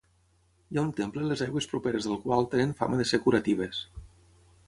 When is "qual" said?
2.25-2.49